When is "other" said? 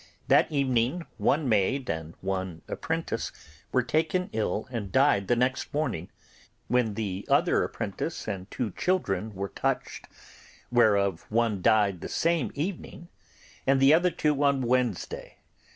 7.29-7.63, 13.93-14.09